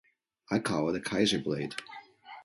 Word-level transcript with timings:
I 0.49 0.57
call 0.57 0.89
it 0.89 0.95
a 0.95 0.99
kaiser 0.99 1.37
blade. 1.37 1.75